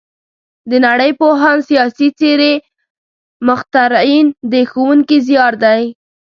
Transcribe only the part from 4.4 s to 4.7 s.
د